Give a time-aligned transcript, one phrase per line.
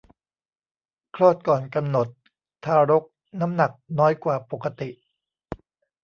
[1.15, 2.07] คลอดก่อนกำหนด
[2.65, 3.03] ทารก
[3.41, 4.89] น้ำหนักน้อยกว่าปกติ